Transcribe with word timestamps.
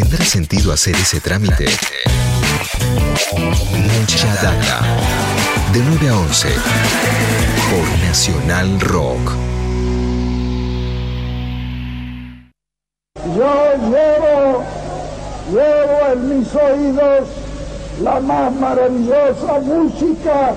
¿Tendrá 0.00 0.24
sentido 0.24 0.72
hacer 0.72 0.94
ese 0.94 1.20
trámite? 1.20 1.66
Mucha 3.32 4.32
data. 4.36 4.86
De 5.72 5.80
9 5.80 6.08
a 6.08 6.16
11. 6.18 6.48
Por 7.68 8.06
Nacional 8.06 8.78
Rock. 8.78 9.32
Yo 13.36 13.72
llevo, 13.90 14.64
llevo 15.50 16.12
en 16.12 16.38
mis 16.38 16.54
oídos 16.54 17.28
la 18.00 18.20
más 18.20 18.52
maravillosa 18.52 19.58
música 19.64 20.54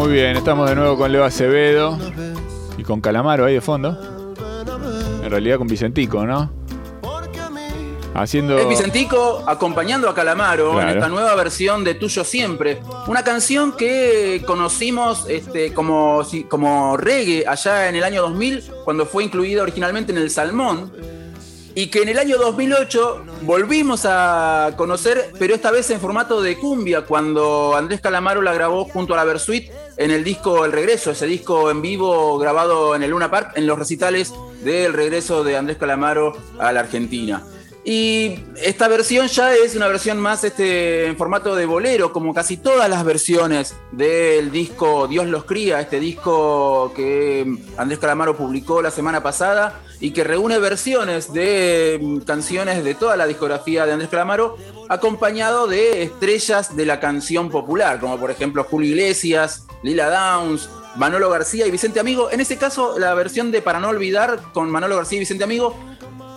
Muy 0.00 0.12
bien, 0.12 0.34
estamos 0.34 0.66
de 0.66 0.74
nuevo 0.74 0.96
con 0.96 1.12
Leo 1.12 1.24
Acevedo 1.24 1.98
y 2.78 2.82
con 2.82 3.02
Calamaro 3.02 3.44
ahí 3.44 3.52
de 3.52 3.60
fondo. 3.60 4.00
En 5.22 5.30
realidad 5.30 5.58
con 5.58 5.66
Vicentico, 5.66 6.24
¿no? 6.24 6.50
Haciendo. 8.14 8.58
Es 8.58 8.66
Vicentico 8.66 9.44
acompañando 9.46 10.08
a 10.08 10.14
Calamaro 10.14 10.80
en 10.80 10.88
esta 10.88 11.10
nueva 11.10 11.34
versión 11.34 11.84
de 11.84 11.96
Tuyo 11.96 12.24
Siempre. 12.24 12.80
Una 13.08 13.22
canción 13.22 13.72
que 13.72 14.42
conocimos 14.46 15.26
este, 15.28 15.74
como, 15.74 16.22
como 16.48 16.96
reggae 16.96 17.44
allá 17.46 17.90
en 17.90 17.96
el 17.96 18.02
año 18.02 18.22
2000, 18.22 18.64
cuando 18.86 19.04
fue 19.04 19.24
incluida 19.24 19.60
originalmente 19.60 20.12
en 20.12 20.18
el 20.18 20.30
Salmón. 20.30 20.90
Y 21.74 21.88
que 21.88 22.02
en 22.02 22.08
el 22.08 22.18
año 22.18 22.38
2008 22.38 23.24
volvimos 23.42 24.06
a 24.06 24.72
conocer, 24.78 25.32
pero 25.38 25.54
esta 25.54 25.70
vez 25.70 25.90
en 25.90 26.00
formato 26.00 26.40
de 26.40 26.56
cumbia, 26.56 27.02
cuando 27.02 27.76
Andrés 27.76 28.00
Calamaro 28.00 28.40
la 28.40 28.54
grabó 28.54 28.86
junto 28.86 29.12
a 29.12 29.18
la 29.18 29.24
Versuit 29.24 29.70
en 30.00 30.10
el 30.10 30.24
disco 30.24 30.64
El 30.64 30.72
Regreso, 30.72 31.10
ese 31.10 31.26
disco 31.26 31.70
en 31.70 31.82
vivo 31.82 32.38
grabado 32.38 32.96
en 32.96 33.02
el 33.02 33.10
Luna 33.10 33.30
Park, 33.30 33.52
en 33.56 33.66
los 33.66 33.78
recitales 33.78 34.32
del 34.64 34.94
regreso 34.94 35.44
de 35.44 35.58
Andrés 35.58 35.76
Calamaro 35.76 36.32
a 36.58 36.72
la 36.72 36.80
Argentina. 36.80 37.42
Y 37.82 38.38
esta 38.62 38.88
versión 38.88 39.26
ya 39.28 39.54
es 39.54 39.74
una 39.74 39.88
versión 39.88 40.18
más 40.18 40.44
este, 40.44 41.06
en 41.06 41.16
formato 41.16 41.56
de 41.56 41.64
bolero, 41.64 42.12
como 42.12 42.34
casi 42.34 42.58
todas 42.58 42.90
las 42.90 43.04
versiones 43.04 43.74
del 43.90 44.50
disco 44.50 45.08
Dios 45.08 45.26
los 45.26 45.44
cría, 45.44 45.80
este 45.80 45.98
disco 45.98 46.92
que 46.94 47.56
Andrés 47.78 47.98
Calamaro 47.98 48.36
publicó 48.36 48.82
la 48.82 48.90
semana 48.90 49.22
pasada 49.22 49.80
y 49.98 50.10
que 50.10 50.24
reúne 50.24 50.58
versiones 50.58 51.32
de 51.32 51.98
mm, 52.02 52.18
canciones 52.20 52.84
de 52.84 52.94
toda 52.94 53.16
la 53.16 53.26
discografía 53.26 53.86
de 53.86 53.92
Andrés 53.92 54.10
Calamaro, 54.10 54.58
acompañado 54.90 55.66
de 55.66 56.02
estrellas 56.02 56.76
de 56.76 56.84
la 56.84 57.00
canción 57.00 57.48
popular, 57.48 57.98
como 57.98 58.18
por 58.18 58.30
ejemplo 58.30 58.64
Julio 58.64 58.90
Iglesias, 58.90 59.66
Lila 59.82 60.10
Downs, 60.10 60.68
Manolo 60.96 61.30
García 61.30 61.66
y 61.66 61.70
Vicente 61.70 62.00
Amigo. 62.00 62.30
En 62.30 62.40
ese 62.40 62.58
caso, 62.58 62.98
la 62.98 63.14
versión 63.14 63.52
de 63.52 63.62
Para 63.62 63.80
no 63.80 63.88
olvidar 63.88 64.40
con 64.52 64.70
Manolo 64.70 64.96
García 64.96 65.16
y 65.16 65.20
Vicente 65.20 65.44
Amigo 65.44 65.76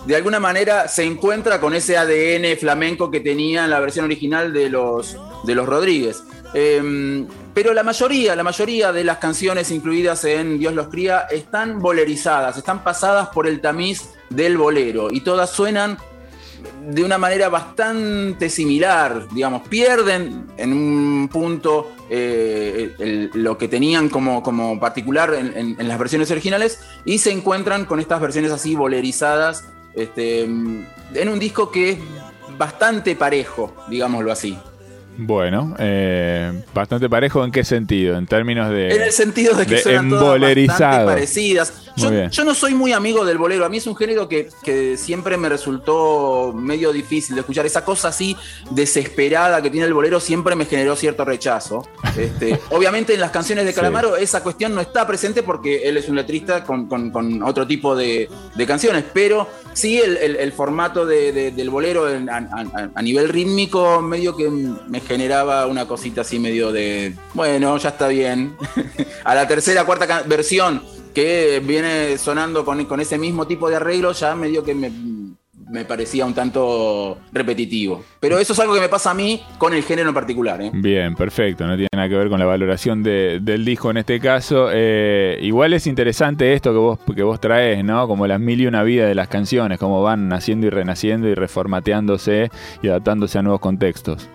de 0.06 0.16
alguna 0.16 0.38
manera 0.40 0.86
se 0.88 1.04
encuentra 1.04 1.60
con 1.60 1.74
ese 1.74 1.96
ADN 1.96 2.56
flamenco 2.58 3.10
que 3.10 3.20
tenía 3.20 3.64
en 3.64 3.70
la 3.70 3.80
versión 3.80 4.04
original 4.04 4.52
de 4.52 4.68
los, 4.70 5.16
de 5.44 5.54
los 5.54 5.66
Rodríguez. 5.66 6.22
Eh, 6.56 7.26
pero 7.52 7.72
la 7.74 7.82
mayoría, 7.82 8.36
la 8.36 8.42
mayoría 8.42 8.92
de 8.92 9.02
las 9.04 9.18
canciones 9.18 9.70
incluidas 9.70 10.24
en 10.24 10.58
Dios 10.58 10.72
los 10.74 10.88
cría 10.88 11.20
están 11.30 11.80
bolerizadas, 11.80 12.56
están 12.56 12.84
pasadas 12.84 13.28
por 13.28 13.46
el 13.46 13.60
tamiz 13.60 14.02
del 14.30 14.56
bolero 14.56 15.08
y 15.10 15.20
todas 15.20 15.50
suenan 15.50 15.98
de 16.88 17.02
una 17.04 17.18
manera 17.18 17.48
bastante 17.48 18.48
similar, 18.48 19.26
digamos, 19.32 19.68
pierden 19.68 20.46
en 20.56 20.72
un 20.72 21.28
punto 21.30 21.92
eh, 22.08 23.28
lo 23.34 23.58
que 23.58 23.68
tenían 23.68 24.08
como, 24.08 24.42
como 24.42 24.78
particular 24.80 25.34
en, 25.34 25.56
en- 25.56 25.76
en 25.78 25.88
las 25.88 25.98
versiones 25.98 26.30
originales 26.30 26.80
y 27.04 27.18
se 27.18 27.32
encuentran 27.32 27.84
con 27.84 28.00
estas 28.00 28.20
versiones 28.20 28.50
así 28.52 28.74
bolerizadas 28.76 29.64
este, 29.94 30.42
en 30.42 31.28
un 31.28 31.38
disco 31.38 31.70
que 31.70 31.90
es 31.90 31.98
bastante 32.58 33.16
parejo, 33.16 33.74
digámoslo 33.88 34.32
así. 34.32 34.58
Bueno, 35.16 35.76
eh, 35.78 36.64
bastante 36.74 37.08
parejo 37.08 37.44
en 37.44 37.52
qué 37.52 37.62
sentido, 37.64 38.16
en 38.16 38.26
términos 38.26 38.68
de. 38.70 38.94
En 38.94 39.02
el 39.02 39.12
sentido 39.12 39.54
de 39.54 39.66
que 39.66 39.76
de 39.76 39.82
suenan 39.82 40.08
todas 40.08 40.22
bastante 40.22 40.46
embolerizado. 40.46 41.06
parecidas. 41.06 41.83
Yo, 41.96 42.44
no 42.44 42.54
soy 42.54 42.74
muy 42.74 42.92
amigo 42.92 43.24
del 43.24 43.38
bolero. 43.38 43.64
A 43.64 43.68
mí 43.68 43.76
es 43.76 43.86
un 43.86 43.94
género 43.96 44.28
que, 44.28 44.48
que 44.64 44.96
siempre 44.96 45.36
me 45.36 45.48
resultó 45.48 46.52
medio 46.54 46.92
difícil 46.92 47.34
de 47.36 47.40
escuchar. 47.42 47.66
Esa 47.66 47.84
cosa 47.84 48.08
así 48.08 48.36
desesperada 48.70 49.62
que 49.62 49.70
tiene 49.70 49.86
el 49.86 49.94
bolero 49.94 50.20
siempre 50.20 50.54
me 50.56 50.66
generó 50.66 50.96
cierto 50.96 51.24
rechazo. 51.24 51.86
Este, 52.16 52.60
obviamente 52.70 53.14
en 53.14 53.20
las 53.20 53.30
canciones 53.30 53.64
de 53.64 53.72
Sí. 53.72 53.76
Calamaro 53.76 54.16
esa 54.16 54.42
cuestión 54.42 54.74
no 54.74 54.80
está 54.80 55.06
presente 55.06 55.42
porque 55.42 55.88
él 55.88 55.96
es 55.96 56.08
un 56.08 56.16
letrista 56.16 56.64
con, 56.64 56.86
con- 56.86 57.10
con 57.10 57.42
otro 57.42 57.66
tipo 57.66 57.94
de, 57.96 58.28
de 58.54 58.66
canciones. 58.66 59.04
Pero 59.12 59.48
sí 59.72 59.98
el, 59.98 60.16
el- 60.16 60.36
el 60.36 60.52
formato 60.52 61.06
de- 61.06 61.32
de- 61.32 61.50
del 61.52 61.70
bolero 61.70 62.08
en- 62.10 62.28
a, 62.28 62.36
a- 62.38 62.90
a 62.94 63.02
nivel 63.02 63.28
rítmico 63.28 64.00
medio 64.02 64.36
que 64.36 64.48
me 64.50 65.00
generaba 65.00 65.66
una 65.66 65.86
cosita 65.86 66.20
así 66.22 66.38
medio 66.38 66.72
de, 66.72 67.14
bueno, 67.34 67.76
ya 67.78 67.90
está 67.90 68.08
bien. 68.08 68.56
a 69.24 69.34
la 69.34 69.46
tercera, 69.48 69.84
cuarta 69.84 70.22
versión 70.26 70.82
que 71.14 71.62
viene 71.64 72.18
sonando 72.18 72.64
con, 72.64 72.84
con 72.86 73.00
ese 73.00 73.16
mismo 73.18 73.46
tipo 73.46 73.70
de 73.70 73.76
arreglo, 73.76 74.12
ya 74.12 74.34
medio 74.34 74.64
que 74.64 74.74
me, 74.74 74.90
me 75.70 75.84
parecía 75.84 76.26
un 76.26 76.34
tanto 76.34 77.18
repetitivo. 77.32 78.02
Pero 78.20 78.38
eso 78.38 78.52
es 78.52 78.58
algo 78.58 78.74
que 78.74 78.80
me 78.80 78.88
pasa 78.88 79.12
a 79.12 79.14
mí 79.14 79.42
con 79.58 79.72
el 79.74 79.82
género 79.82 80.08
en 80.08 80.14
particular. 80.14 80.60
¿eh? 80.60 80.70
Bien, 80.74 81.14
perfecto, 81.14 81.66
no 81.66 81.74
tiene 81.74 81.88
nada 81.94 82.08
que 82.08 82.16
ver 82.16 82.28
con 82.28 82.38
la 82.38 82.44
valoración 82.46 83.02
de- 83.02 83.38
del 83.40 83.64
disco 83.64 83.90
en 83.90 83.98
este 83.98 84.20
caso. 84.20 84.68
Eh, 84.72 85.38
igual 85.42 85.72
es 85.72 85.86
interesante 85.86 86.52
esto 86.52 86.72
que 86.72 86.78
vos, 86.78 86.98
que 87.14 87.22
vos 87.22 87.40
traes, 87.40 87.82
¿no? 87.84 88.06
Como 88.08 88.26
las 88.26 88.40
mil 88.40 88.60
y 88.60 88.66
una 88.66 88.82
vida 88.82 89.06
de 89.06 89.14
las 89.14 89.28
canciones, 89.28 89.78
cómo 89.78 90.02
van 90.02 90.28
naciendo 90.28 90.66
y 90.66 90.70
renaciendo 90.70 91.28
y 91.28 91.34
reformateándose 91.34 92.50
y 92.82 92.88
adaptándose 92.88 93.38
a 93.38 93.42
nuevos 93.42 93.60
contextos. 93.60 94.28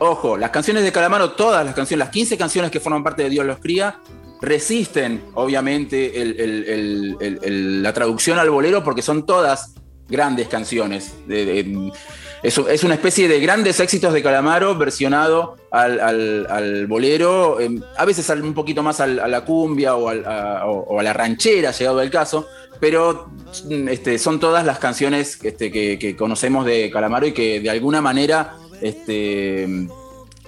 Ojo, 0.00 0.36
las 0.36 0.50
canciones 0.50 0.82
de 0.82 0.92
Calamaro, 0.92 1.30
todas 1.30 1.64
las 1.64 1.74
canciones, 1.74 2.04
las 2.06 2.12
15 2.12 2.36
canciones 2.36 2.70
que 2.70 2.80
forman 2.80 3.02
parte 3.04 3.22
de 3.22 3.30
Dios 3.30 3.46
los 3.46 3.58
cría, 3.58 3.96
resisten 4.44 5.22
obviamente 5.34 6.12
la 7.82 7.92
traducción 7.92 8.38
al 8.38 8.50
bolero 8.50 8.84
porque 8.84 9.02
son 9.02 9.26
todas 9.26 9.74
grandes 10.08 10.48
canciones. 10.48 11.14
Es, 12.42 12.84
una 12.84 12.94
especie 12.94 13.26
de 13.26 13.40
grandes 13.40 13.80
éxitos 13.80 14.12
de 14.12 14.22
Calamaro 14.22 14.76
versionado 14.76 15.56
al, 15.70 16.86
bolero, 16.86 17.58
eh, 17.58 17.80
a 17.96 18.04
veces 18.04 18.28
un 18.30 18.54
poquito 18.54 18.82
más 18.82 19.00
a 19.00 19.06
la 19.06 19.44
cumbia 19.44 19.96
o, 19.96 20.08
a, 20.08 21.02
la 21.02 21.12
ranchera, 21.12 21.70
llegado 21.70 22.02
el 22.02 22.10
caso, 22.10 22.46
pero 22.80 23.30
mm, 23.64 23.88
este, 23.88 24.18
son 24.18 24.38
todas 24.40 24.66
las 24.66 24.78
canciones 24.78 25.38
este, 25.42 25.72
que, 25.72 25.98
que 25.98 26.16
conocemos 26.16 26.66
de 26.66 26.90
Calamaro 26.90 27.26
y 27.26 27.32
que 27.32 27.60
de 27.60 27.70
alguna 27.70 28.02
manera 28.02 28.56
este, 28.82 29.88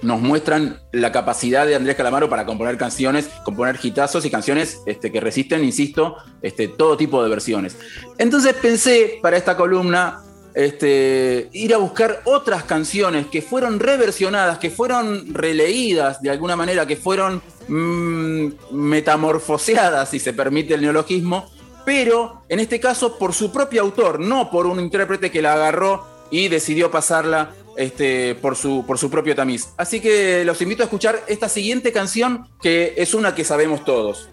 nos 0.01 0.21
muestran 0.21 0.79
la 0.91 1.11
capacidad 1.11 1.65
de 1.65 1.75
Andrés 1.75 1.95
Calamaro 1.95 2.29
para 2.29 2.45
componer 2.45 2.77
canciones, 2.77 3.29
componer 3.43 3.79
hitazos 3.81 4.25
y 4.25 4.29
canciones 4.29 4.81
este, 4.85 5.11
que 5.11 5.19
resisten, 5.19 5.63
insisto, 5.63 6.17
este, 6.41 6.67
todo 6.67 6.97
tipo 6.97 7.23
de 7.23 7.29
versiones. 7.29 7.77
Entonces 8.17 8.53
pensé 8.53 9.19
para 9.21 9.37
esta 9.37 9.57
columna 9.57 10.21
este, 10.53 11.49
ir 11.53 11.73
a 11.73 11.77
buscar 11.77 12.21
otras 12.25 12.63
canciones 12.63 13.27
que 13.27 13.41
fueron 13.41 13.79
reversionadas, 13.79 14.57
que 14.57 14.69
fueron 14.69 15.33
releídas 15.33 16.21
de 16.21 16.29
alguna 16.29 16.55
manera, 16.55 16.87
que 16.87 16.95
fueron 16.95 17.41
mm, 17.67 18.47
metamorfoseadas, 18.71 20.09
si 20.09 20.19
se 20.19 20.33
permite 20.33 20.73
el 20.73 20.81
neologismo, 20.81 21.49
pero 21.85 22.41
en 22.49 22.59
este 22.59 22.79
caso 22.79 23.17
por 23.17 23.33
su 23.33 23.51
propio 23.51 23.81
autor, 23.81 24.19
no 24.19 24.49
por 24.51 24.67
un 24.67 24.79
intérprete 24.79 25.31
que 25.31 25.41
la 25.41 25.53
agarró 25.53 26.05
y 26.31 26.47
decidió 26.49 26.91
pasarla 26.91 27.51
este, 27.77 28.35
por, 28.35 28.55
su, 28.55 28.83
por 28.85 28.97
su 28.97 29.09
propio 29.09 29.35
tamiz. 29.35 29.69
Así 29.77 29.99
que 29.99 30.43
los 30.43 30.61
invito 30.61 30.83
a 30.83 30.85
escuchar 30.85 31.23
esta 31.27 31.47
siguiente 31.47 31.91
canción, 31.93 32.47
que 32.61 32.95
es 32.97 33.13
una 33.13 33.35
que 33.35 33.43
sabemos 33.43 33.85
todos. 33.85 34.29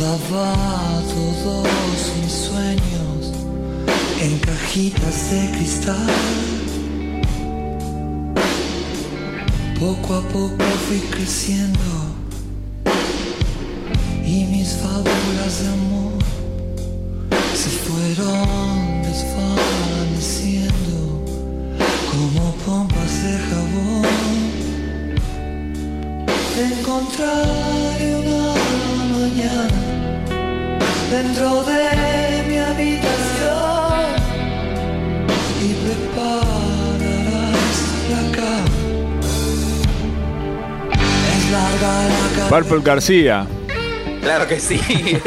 Guardaba 0.00 1.02
todos 1.12 1.66
mis 2.22 2.32
sueños 2.32 2.80
cajitas 4.40 5.30
de 5.30 5.50
cristal. 5.50 6.06
Poco 9.78 10.14
a 10.14 10.22
poco 10.22 10.64
fui 10.88 11.00
creciendo 11.10 11.92
y 14.24 14.44
mis 14.46 14.70
fábulas 14.80 15.62
de 15.62 15.68
amor 15.68 16.22
se 17.54 17.68
fueron 17.84 19.02
desvaneciendo 19.02 20.96
como 22.10 22.54
pompas 22.64 23.22
de 23.22 23.38
jabón. 23.48 24.06
Te 26.54 26.62
encontraré 26.64 27.69
dentro 31.10 31.64
de 31.64 32.44
mi 32.48 32.56
habitación 32.58 34.00
y 35.60 35.74
prepararás 35.82 37.78
la 38.10 38.22
cama. 38.36 38.64
Es 41.34 41.50
larga 41.50 41.92
la 42.38 42.48
Purple 42.48 42.82
García. 42.84 43.46
Claro 44.20 44.46
que 44.46 44.60
sí. 44.60 44.80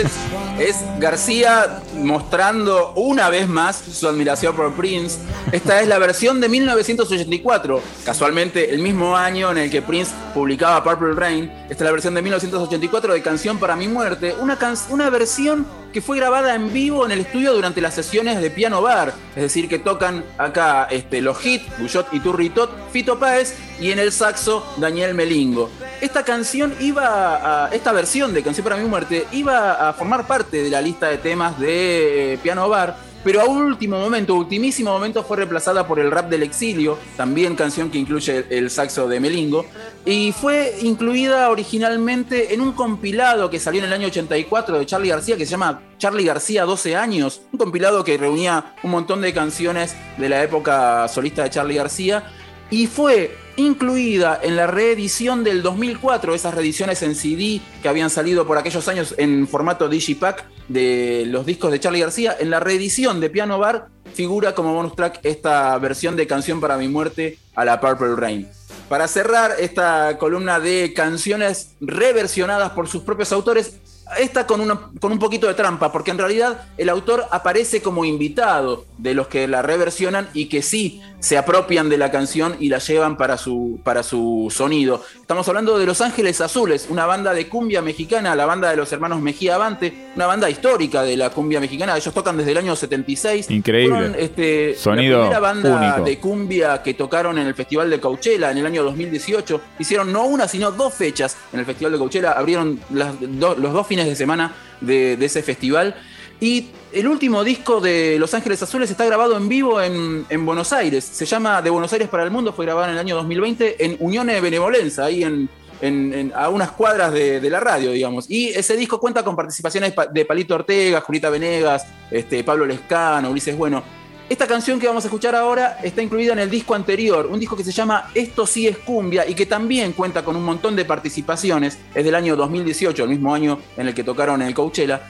Es, 0.59 0.75
García 0.99 1.81
mostrando 1.97 2.93
una 2.95 3.27
vez 3.31 3.47
más 3.47 3.75
su 3.91 4.07
admiración 4.07 4.55
por 4.55 4.71
Prince. 4.73 5.17
Esta 5.51 5.81
es 5.81 5.87
la 5.87 5.97
versión 5.97 6.39
de 6.39 6.47
1984, 6.47 7.81
casualmente 8.05 8.71
el 8.71 8.79
mismo 8.79 9.17
año 9.17 9.49
en 9.49 9.57
el 9.57 9.71
que 9.71 9.81
Prince 9.81 10.11
publicaba 10.35 10.83
Purple 10.83 11.13
Rain. 11.15 11.51
Esta 11.63 11.73
es 11.73 11.81
la 11.81 11.91
versión 11.91 12.13
de 12.13 12.21
1984 12.21 13.13
de 13.13 13.21
Canción 13.23 13.57
para 13.57 13.75
mi 13.75 13.87
muerte, 13.87 14.35
una, 14.39 14.59
can- 14.59 14.77
una 14.89 15.09
versión 15.09 15.65
que 15.91 16.01
fue 16.01 16.17
grabada 16.17 16.53
en 16.53 16.71
vivo 16.71 17.03
en 17.05 17.11
el 17.11 17.21
estudio 17.21 17.51
durante 17.53 17.81
las 17.81 17.95
sesiones 17.95 18.39
de 18.39 18.51
Piano 18.51 18.81
Bar, 18.83 19.13
es 19.35 19.41
decir, 19.41 19.67
que 19.67 19.79
tocan 19.79 20.23
acá 20.37 20.87
este, 20.91 21.19
los 21.21 21.43
hits, 21.43 21.65
Guyot 21.79 22.13
y 22.13 22.19
Turritot, 22.19 22.69
Fito 22.91 23.17
Páez 23.17 23.55
y 23.79 23.91
en 23.91 23.97
el 23.97 24.11
saxo 24.11 24.63
Daniel 24.77 25.15
Melingo. 25.15 25.69
Esta 26.03 26.25
canción 26.25 26.73
iba 26.81 27.67
a, 27.67 27.69
esta 27.69 27.93
versión 27.93 28.33
de 28.33 28.43
Canción 28.43 28.65
para 28.65 28.75
mi 28.75 28.83
muerte 28.83 29.25
iba 29.31 29.87
a 29.87 29.93
formar 29.93 30.27
parte 30.27 30.61
de 30.61 30.69
la 30.69 30.81
lista 30.81 31.07
de 31.07 31.17
temas 31.17 31.57
de 31.57 32.33
eh, 32.33 32.37
Piano 32.43 32.67
Bar, 32.67 32.97
pero 33.23 33.39
a 33.39 33.45
último 33.45 33.97
momento, 33.97 34.35
ultimísimo 34.35 34.91
momento, 34.91 35.23
fue 35.23 35.37
reemplazada 35.37 35.87
por 35.87 36.01
el 36.01 36.11
rap 36.11 36.29
del 36.29 36.43
exilio, 36.43 36.99
también 37.15 37.55
canción 37.55 37.89
que 37.89 37.99
incluye 37.99 38.45
el, 38.49 38.69
saxo 38.69 39.07
de 39.07 39.21
Melingo, 39.21 39.65
y 40.05 40.33
fue 40.33 40.75
incluida 40.81 41.49
originalmente 41.49 42.53
en 42.53 42.59
un 42.59 42.73
compilado 42.73 43.49
que 43.49 43.61
salió 43.61 43.79
en 43.79 43.87
el 43.87 43.93
año 43.93 44.07
84 44.07 44.79
de 44.79 44.85
Charlie 44.85 45.07
García, 45.07 45.37
que 45.37 45.45
se 45.45 45.51
llama 45.51 45.83
Charlie 45.99 46.25
García 46.25 46.65
12 46.65 46.97
años, 46.97 47.43
un 47.53 47.59
compilado 47.59 48.03
que 48.03 48.17
reunía 48.17 48.75
un 48.83 48.91
montón 48.91 49.21
de 49.21 49.33
canciones 49.33 49.95
de 50.17 50.27
la 50.27 50.43
época 50.43 51.07
solista 51.07 51.43
de 51.43 51.49
Charlie 51.49 51.77
García, 51.77 52.25
y 52.69 52.87
fue 52.87 53.35
incluida 53.55 54.39
en 54.41 54.55
la 54.55 54.65
reedición 54.67 55.43
del 55.43 55.61
2004, 55.61 56.33
esas 56.33 56.55
reediciones 56.55 57.01
en 57.03 57.13
CD 57.15 57.61
que 57.81 57.87
habían 57.89 58.09
salido 58.09 58.47
por 58.47 58.57
aquellos 58.57 58.87
años 58.87 59.13
en 59.17 59.47
formato 59.47 59.87
Digipack 59.89 60.45
de 60.67 61.25
los 61.27 61.45
discos 61.45 61.71
de 61.71 61.79
Charlie 61.79 61.99
García, 61.99 62.35
en 62.39 62.49
la 62.49 62.59
reedición 62.59 63.19
de 63.19 63.29
Piano 63.29 63.59
Bar 63.59 63.87
figura 64.13 64.53
como 64.55 64.73
bonus 64.73 64.95
track 64.95 65.19
esta 65.23 65.77
versión 65.79 66.15
de 66.15 66.25
Canción 66.27 66.59
para 66.61 66.77
mi 66.77 66.87
muerte 66.87 67.37
a 67.55 67.65
la 67.65 67.79
Purple 67.79 68.15
Rain. 68.15 68.47
Para 68.89 69.07
cerrar 69.07 69.53
esta 69.59 70.17
columna 70.19 70.59
de 70.59 70.93
canciones 70.95 71.71
reversionadas 71.81 72.71
por 72.71 72.87
sus 72.87 73.01
propios 73.03 73.31
autores, 73.31 73.77
esta 74.19 74.45
con, 74.45 74.61
una- 74.61 74.91
con 74.99 75.11
un 75.11 75.17
poquito 75.19 75.47
de 75.47 75.53
trampa, 75.55 75.91
porque 75.91 76.11
en 76.11 76.17
realidad 76.19 76.65
el 76.77 76.89
autor 76.89 77.25
aparece 77.31 77.81
como 77.81 78.05
invitado 78.05 78.85
de 78.97 79.13
los 79.15 79.27
que 79.27 79.47
la 79.47 79.61
reversionan 79.63 80.29
y 80.33 80.47
que 80.47 80.61
sí 80.61 81.01
se 81.23 81.37
apropian 81.37 81.87
de 81.87 81.97
la 81.97 82.11
canción 82.11 82.57
y 82.59 82.67
la 82.67 82.79
llevan 82.79 83.15
para 83.15 83.37
su, 83.37 83.79
para 83.81 84.03
su 84.03 84.51
sonido. 84.53 85.01
Estamos 85.21 85.47
hablando 85.47 85.79
de 85.79 85.85
Los 85.85 86.01
Ángeles 86.01 86.41
Azules, 86.41 86.87
una 86.89 87.05
banda 87.05 87.33
de 87.33 87.47
cumbia 87.47 87.81
mexicana, 87.81 88.35
la 88.35 88.45
banda 88.45 88.69
de 88.69 88.75
los 88.75 88.91
hermanos 88.91 89.21
Mejía 89.21 89.55
Avante, 89.55 90.09
una 90.17 90.25
banda 90.27 90.49
histórica 90.49 91.01
de 91.03 91.15
la 91.15 91.29
cumbia 91.29 91.61
mexicana. 91.61 91.95
Ellos 91.95 92.13
tocan 92.13 92.35
desde 92.35 92.51
el 92.51 92.57
año 92.57 92.75
76. 92.75 93.49
Increíble. 93.51 93.95
Fueron, 93.95 94.15
este, 94.19 94.75
Sonido 94.75 95.19
la 95.19 95.23
primera 95.29 95.39
banda 95.39 95.77
único. 95.93 96.03
de 96.09 96.17
cumbia 96.19 96.83
que 96.83 96.93
tocaron 96.93 97.37
en 97.37 97.47
el 97.47 97.55
Festival 97.55 97.89
de 97.89 98.01
Coachella 98.01 98.51
en 98.51 98.57
el 98.57 98.65
año 98.65 98.83
2018. 98.83 99.61
Hicieron 99.79 100.11
no 100.11 100.25
una, 100.25 100.49
sino 100.49 100.71
dos 100.73 100.93
fechas 100.93 101.37
en 101.53 101.59
el 101.61 101.65
Festival 101.65 101.93
de 101.93 101.99
Coachella. 101.99 102.33
Abrieron 102.33 102.81
las 102.89 103.13
do- 103.21 103.55
los 103.55 103.71
dos 103.71 103.87
fines 103.87 104.07
de 104.07 104.17
semana 104.17 104.53
de, 104.81 105.15
de 105.15 105.25
ese 105.25 105.41
festival. 105.41 105.95
Y 106.39 106.67
el 106.91 107.07
último 107.07 107.43
disco 107.43 107.79
de 107.79 108.17
Los 108.19 108.33
Ángeles 108.33 108.61
Azules 108.61 108.91
está 108.91 109.05
grabado 109.05 109.37
en 109.37 109.47
vivo 109.47 109.81
en, 109.81 110.25
en 110.29 110.45
Buenos 110.45 110.73
Aires. 110.73 111.03
Se 111.03 111.25
llama 111.25 111.61
De 111.61 111.69
Buenos 111.69 111.93
Aires 111.93 112.09
para 112.09 112.23
el 112.23 112.31
Mundo. 112.31 112.51
Fue 112.51 112.65
grabado 112.65 112.87
en 112.87 112.93
el 112.93 112.99
año 112.99 113.15
2020 113.15 113.85
en 113.85 113.95
Unione 113.99 114.41
Benevolenza, 114.41 115.05
ahí 115.05 115.23
en, 115.23 115.49
en- 115.81 116.33
a 116.35 116.49
unas 116.49 116.71
cuadras 116.71 117.13
de, 117.13 117.39
la 117.49 117.59
radio, 117.61 117.91
digamos. 117.91 118.29
Y 118.29 118.49
ese 118.49 118.75
disco 118.75 118.99
cuenta 118.99 119.23
con 119.23 119.35
participaciones 119.37 119.93
pa- 119.93 120.07
de 120.07 120.25
Palito 120.25 120.55
Ortega, 120.55 120.99
Julita 121.01 121.29
Venegas, 121.29 121.85
este, 122.11 122.43
Pablo 122.43 122.65
Lescano, 122.65 123.29
Ulises 123.29 123.55
Bueno. 123.57 123.81
Esta 124.29 124.47
canción 124.47 124.79
que 124.79 124.87
vamos 124.87 125.03
a 125.03 125.07
escuchar 125.07 125.35
ahora 125.35 125.79
está 125.83 126.01
incluida 126.01 126.31
en 126.33 126.39
el 126.39 126.49
disco 126.49 126.73
anterior, 126.73 127.27
un 127.27 127.39
disco 127.39 127.55
que 127.57 127.63
se 127.63 127.71
llama 127.73 128.09
Esto 128.15 128.47
sí 128.47 128.67
es 128.67 128.77
cumbia 128.77 129.27
y 129.27 129.35
que 129.35 129.45
también 129.45 129.91
cuenta 129.91 130.23
con 130.23 130.35
un 130.35 130.43
montón 130.43 130.75
de 130.75 130.85
participaciones. 130.85 131.77
Es 131.93 132.03
del 132.05 132.15
año 132.15 132.35
2018, 132.35 133.03
el 133.03 133.09
mismo 133.09 133.33
año 133.33 133.59
en 133.77 133.87
el 133.87 133.93
que 133.93 134.03
tocaron 134.03 134.41
en 134.41 134.47
el 134.47 134.53
Coachella. 134.53 135.01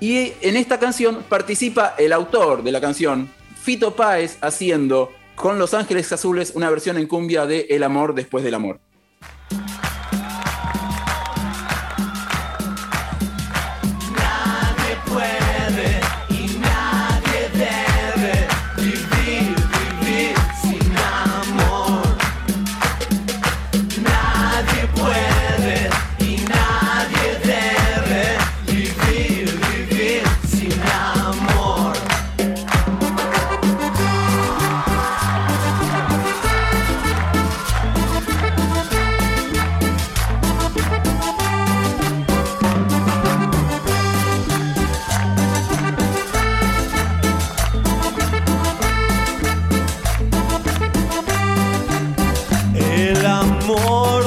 Y 0.00 0.32
en 0.42 0.56
esta 0.56 0.78
canción 0.78 1.24
participa 1.28 1.94
el 1.98 2.12
autor 2.12 2.62
de 2.62 2.72
la 2.72 2.80
canción, 2.80 3.28
Fito 3.60 3.96
Páez, 3.96 4.38
haciendo 4.40 5.12
con 5.34 5.58
Los 5.58 5.74
Ángeles 5.74 6.12
Azules 6.12 6.52
una 6.54 6.70
versión 6.70 6.98
en 6.98 7.06
cumbia 7.06 7.46
de 7.46 7.66
El 7.70 7.82
amor 7.82 8.14
después 8.14 8.44
del 8.44 8.54
amor. 8.54 8.80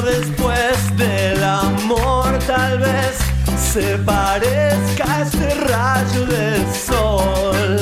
Después 0.04 0.96
del 0.98 1.44
amor 1.44 2.38
tal 2.46 2.78
vez 2.78 3.18
se 3.58 3.98
parezca 3.98 5.04
a 5.08 5.22
este 5.24 5.56
rayo 5.56 6.26
del 6.28 6.64
sol. 6.76 7.80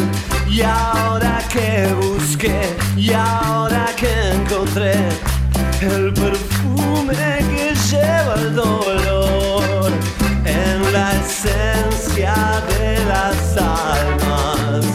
Y 0.50 0.62
ahora 0.62 1.40
que 1.52 1.94
busqué, 2.00 2.62
y 2.96 3.12
ahora 3.12 3.88
que 3.98 4.32
encontré 4.32 4.94
el 5.82 6.14
perfume 6.14 7.40
que 7.50 7.74
lleva 7.92 8.36
el 8.36 8.56
dolor 8.56 9.92
en 10.46 10.94
la 10.94 11.12
esencia 11.12 12.36
de 12.70 13.06
las 13.06 13.58
almas, 13.58 14.86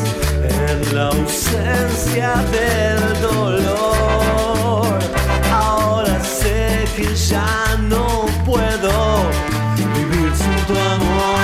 en 0.43 0.95
la 0.95 1.09
ausencia 1.09 2.37
del 2.53 3.21
dolor. 3.21 3.84
Que 6.97 7.13
ya 7.17 7.77
no 7.89 8.27
puedo 8.45 9.31
vivir 9.77 10.33
sin 10.37 10.57
tu 10.67 10.75
amor. 10.79 11.35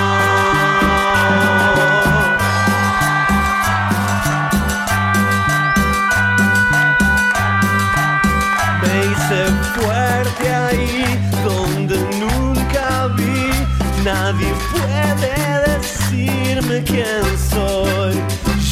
Me 8.83 8.95
hice 9.07 9.47
fuerte 9.75 10.55
ahí 10.55 11.31
donde 11.45 11.97
nunca 12.21 13.09
vi. 13.17 13.51
Nadie 14.05 14.53
puede 14.73 15.79
decirme 15.79 16.83
quién 16.85 17.25
soy. 17.51 18.15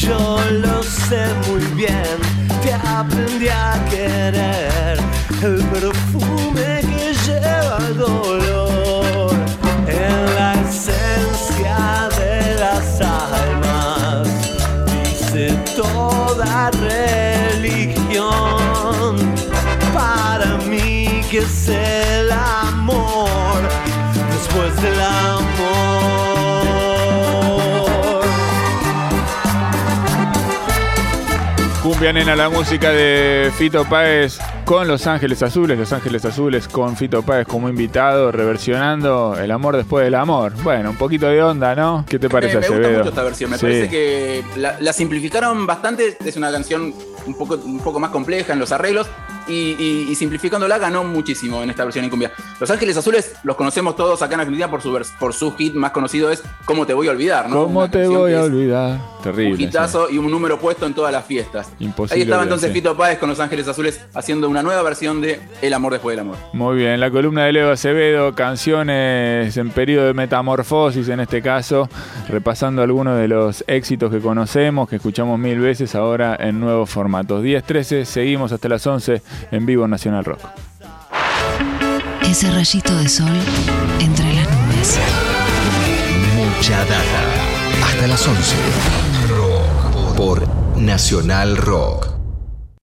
Yo 0.00 0.38
lo 0.62 0.82
sé 0.82 1.26
muy 1.48 1.64
bien, 1.74 2.18
te 2.62 2.72
aprendí 2.72 3.48
a 3.48 3.84
querer. 3.90 4.98
El 5.42 5.64
perfume 5.66 6.07
que 21.38 21.44
es 21.44 21.68
el 21.68 22.32
amor 22.32 23.60
después 24.32 24.82
del 24.82 25.00
amor. 25.00 25.38
Cumbia 31.82 32.12
Nena, 32.12 32.34
la 32.36 32.48
música 32.50 32.90
de 32.90 33.50
Fito 33.56 33.84
Páez 33.84 34.38
con 34.64 34.86
Los 34.88 35.06
Ángeles 35.06 35.42
Azules, 35.42 35.78
Los 35.78 35.92
Ángeles 35.92 36.24
Azules 36.24 36.66
con 36.68 36.96
Fito 36.96 37.22
Páez 37.22 37.46
como 37.46 37.68
invitado, 37.68 38.30
reversionando 38.32 39.36
El 39.38 39.50
amor 39.52 39.76
después 39.76 40.04
del 40.04 40.16
amor. 40.16 40.52
Bueno, 40.62 40.90
un 40.90 40.96
poquito 40.96 41.26
de 41.28 41.42
onda, 41.42 41.74
¿no? 41.74 42.04
¿Qué 42.08 42.18
te 42.18 42.28
parece, 42.28 42.56
me, 42.56 42.60
me 42.60 42.66
gusta 42.68 42.74
Acevedo? 42.82 42.98
mucho 42.98 43.08
esta 43.10 43.22
versión. 43.22 43.50
Me 43.50 43.58
Sí. 43.58 43.62
parece 43.66 43.88
que 43.88 44.44
la, 44.56 44.76
la 44.80 44.92
simplificaron 44.92 45.66
bastante. 45.66 46.18
Es 46.24 46.36
una 46.36 46.50
canción 46.50 46.92
un 47.26 47.34
poco, 47.38 47.54
un 47.54 47.78
poco 47.80 48.00
más 48.00 48.10
compleja 48.10 48.52
en 48.52 48.58
los 48.58 48.72
arreglos. 48.72 49.06
Y, 49.48 49.76
y- 49.78 50.06
y 50.10 50.14
simplificándola 50.14 50.78
ganó 50.78 51.04
muchísimo 51.04 51.62
en 51.62 51.70
esta 51.70 51.84
versión 51.84 52.04
en 52.04 52.10
cumbia. 52.10 52.32
Los 52.60 52.70
Ángeles 52.70 52.96
Azules 52.96 53.34
los 53.44 53.56
conocemos 53.56 53.96
todos 53.96 54.20
acá 54.22 54.34
en 54.34 54.40
Argentina 54.40 54.70
por 54.70 54.82
su, 54.82 54.98
por 55.18 55.32
su 55.32 55.54
hit 55.56 55.74
más 55.74 55.90
conocido 55.92 56.30
es 56.30 56.42
¿Cómo 56.64 56.86
te 56.86 56.92
voy 56.94 57.08
a 57.08 57.12
olvidar? 57.12 57.48
¿no? 57.48 57.64
¿Cómo 57.64 57.80
Una 57.80 57.90
te 57.90 58.06
voy 58.06 58.34
a 58.34 58.42
olvidar? 58.44 58.98
Terrible. 59.22 59.54
Un 59.54 59.60
hitazo 59.60 60.08
y 60.10 60.18
un 60.18 60.30
número 60.30 60.58
puesto 60.60 60.86
en 60.86 60.94
todas 60.94 61.12
las 61.12 61.24
fiestas. 61.24 61.70
Imposible 61.80 62.16
Ahí 62.16 62.22
estaba 62.22 62.42
entonces. 62.44 62.72
Fito 62.72 62.96
Páez 62.96 63.18
con 63.18 63.28
Los 63.28 63.40
Ángeles 63.40 63.66
Azules 63.66 64.00
haciendo 64.14 64.48
una 64.48 64.62
nueva 64.62 64.82
versión 64.82 65.20
de 65.20 65.40
El 65.62 65.72
amor 65.74 65.92
después 65.92 66.12
del 66.16 66.20
amor. 66.26 66.36
Muy 66.52 66.76
bien, 66.76 67.00
la 67.00 67.10
columna 67.10 67.44
de 67.44 67.52
Leo 67.52 67.72
Acevedo, 67.72 68.34
canciones 68.34 69.56
en 69.56 69.70
periodo 69.70 70.06
de 70.06 70.14
metamorfosis 70.14 71.08
en 71.08 71.20
este 71.20 71.42
caso, 71.42 71.88
repasando 72.28 72.82
algunos 72.82 73.18
de 73.18 73.28
los 73.28 73.64
éxitos 73.66 74.10
que 74.10 74.20
conocemos, 74.20 74.88
que 74.88 74.96
escuchamos 74.96 75.38
mil 75.38 75.58
veces 75.58 75.94
ahora 75.94 76.36
en 76.38 76.60
nuevos 76.60 76.88
formatos. 76.90 77.42
10-13, 77.42 78.04
seguimos 78.04 78.52
hasta 78.52 78.68
las 78.68 78.86
11 78.86 79.22
en 79.50 79.66
vivo 79.66 79.84
en 79.84 79.90
Nacional 79.90 80.24
Rock. 80.24 80.40
Ese 82.22 82.50
rayito 82.50 82.94
de 82.96 83.08
sol 83.08 83.30
entre 84.00 84.34
las 84.34 84.48
nubes. 84.50 84.98
Mucha 86.36 86.78
data. 86.84 87.22
Hasta 87.84 88.06
las 88.06 88.26
11. 88.26 88.56
Por 90.16 90.46
Nacional 90.76 91.56
Rock. 91.56 92.07